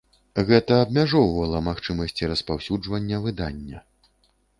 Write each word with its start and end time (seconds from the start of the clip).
Гэта 0.47 0.77
абмяжоўвала 0.85 1.59
магчымасці 1.67 2.29
распаўсюджвання 2.31 3.21
выдання. 3.27 3.83